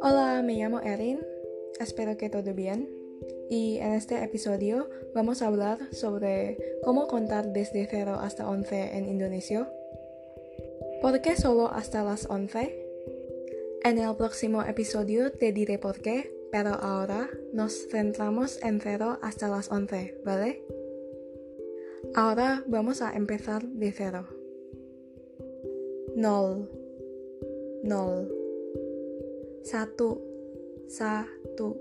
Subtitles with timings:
[0.00, 1.20] Hola, me llamo Erin.
[1.78, 2.88] Espero que todo bien.
[3.48, 9.08] Y en este episodio vamos a hablar sobre cómo contar desde 0 hasta 11 en
[9.08, 9.72] Indonesia.
[11.00, 12.86] ¿Por qué solo hasta las 11?
[13.84, 19.48] En el próximo episodio te diré por qué, pero ahora nos centramos en 0 hasta
[19.48, 20.64] las 11, ¿vale?
[22.14, 24.37] Ahora vamos a empezar de 0.
[26.18, 26.66] 0
[27.86, 28.38] 0
[29.62, 30.18] satu.
[30.90, 31.76] Satu.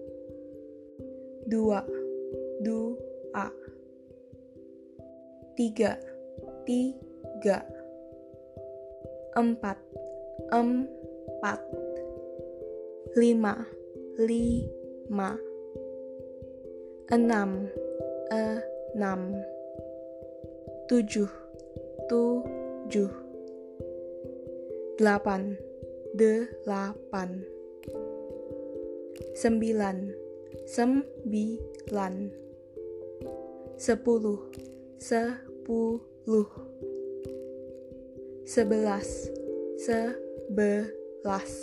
[1.49, 1.81] Dua.
[2.61, 3.47] Dua.
[5.57, 5.97] Tiga.
[6.67, 7.65] Tiga.
[9.33, 9.79] Empat.
[10.53, 11.61] Empat.
[13.17, 13.55] Lima.
[14.21, 15.33] Lima.
[17.09, 17.71] Enam.
[18.29, 19.21] Enam.
[20.85, 21.31] Tujuh.
[22.05, 23.26] Tujuh
[24.97, 25.53] delapan.
[26.17, 27.45] Delapan.
[29.37, 30.09] Sembilan,
[30.65, 32.13] sembilan,
[33.77, 34.49] sepuluh,
[34.97, 36.49] sepuluh,
[38.49, 39.29] sebelas,
[39.77, 41.53] sebelas.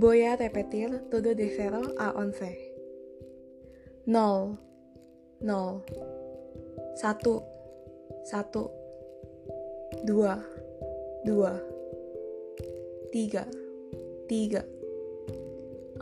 [0.00, 2.72] Voy a repetir todo de cero a once.
[4.08, 4.56] Nol,
[5.44, 5.84] nol,
[6.96, 7.44] satu,
[8.24, 8.72] satu,
[10.08, 10.40] dua,
[11.22, 11.54] dua,
[13.14, 13.46] tiga,
[14.26, 14.66] tiga.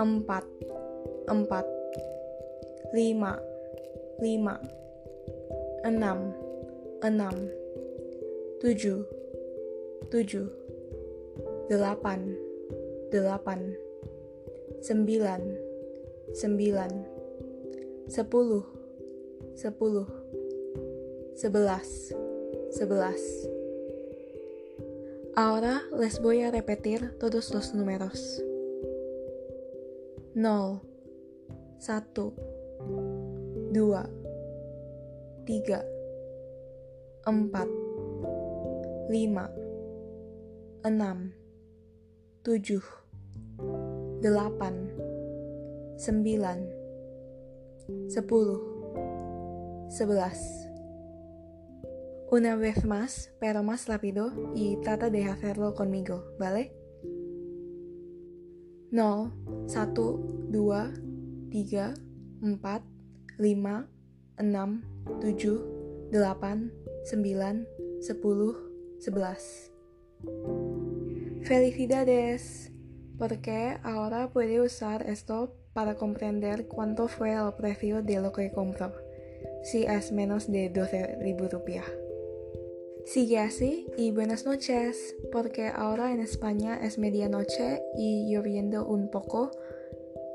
[0.00, 0.48] Empat,
[1.28, 1.66] empat,
[2.96, 3.36] lima,
[4.16, 4.56] lima,
[5.84, 6.32] enam,
[7.04, 7.36] enam,
[8.64, 9.04] tujuh,
[10.08, 10.48] tujuh,
[11.68, 12.32] delapan,
[13.12, 13.76] delapan,
[14.80, 15.42] sembilan,
[16.32, 16.92] sembilan,
[18.08, 18.64] sepuluh,
[19.52, 20.08] sepuluh,
[21.36, 22.16] sebelas,
[22.72, 23.59] sebelas.
[25.36, 28.42] Ahora les voy a repetir todos los números.
[30.34, 30.78] nol,
[31.82, 32.30] satu,
[33.74, 34.06] dua,
[35.42, 35.82] tiga,
[37.26, 37.66] empat,
[39.10, 39.50] lima,
[40.86, 41.34] enam,
[42.46, 42.86] tujuh,
[44.22, 44.86] delapan,
[45.98, 46.62] sembilan,
[48.06, 48.62] sepuluh,
[49.90, 50.69] sebelas.
[52.32, 56.72] Una vez más, pero más rápido, y trata de hacerlo conmigo, ¿vale?
[58.92, 59.32] 0,
[59.66, 59.88] 1,
[60.48, 60.92] 2,
[61.50, 61.94] 3,
[62.60, 62.82] 4,
[63.42, 63.90] 5,
[65.20, 65.44] 6,
[67.02, 67.66] 7, 8, 9,
[69.00, 69.72] 10, 11.
[71.42, 72.72] Felicidades,
[73.18, 78.92] porque ahora puede usar esto para comprender cuánto fue el precio de lo que compró,
[79.64, 81.82] si es menos de 12 ribu rupiah.
[83.04, 89.50] Sigue así y buenas noches, porque ahora en España es medianoche y lloviendo un poco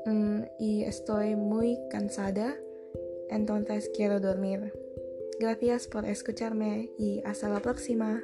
[0.04, 2.56] mm, y estoy muy cansada,
[3.30, 4.72] entonces quiero dormir.
[5.38, 8.22] Gracias por escucharme y hasta la próxima.